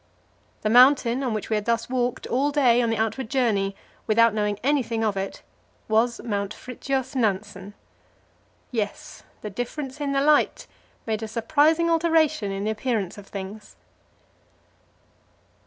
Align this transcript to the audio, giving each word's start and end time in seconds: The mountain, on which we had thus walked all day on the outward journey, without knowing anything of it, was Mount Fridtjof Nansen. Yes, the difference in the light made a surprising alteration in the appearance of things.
The 0.63 0.69
mountain, 0.71 1.21
on 1.21 1.31
which 1.35 1.51
we 1.51 1.55
had 1.55 1.65
thus 1.65 1.87
walked 1.87 2.25
all 2.25 2.49
day 2.49 2.81
on 2.81 2.89
the 2.89 2.97
outward 2.97 3.29
journey, 3.29 3.75
without 4.07 4.33
knowing 4.33 4.57
anything 4.63 5.03
of 5.03 5.15
it, 5.15 5.43
was 5.87 6.19
Mount 6.23 6.55
Fridtjof 6.55 7.15
Nansen. 7.15 7.75
Yes, 8.71 9.21
the 9.41 9.51
difference 9.51 10.01
in 10.01 10.11
the 10.11 10.19
light 10.21 10.65
made 11.05 11.21
a 11.21 11.27
surprising 11.27 11.87
alteration 11.87 12.51
in 12.51 12.63
the 12.63 12.71
appearance 12.71 13.19
of 13.19 13.27
things. 13.27 13.75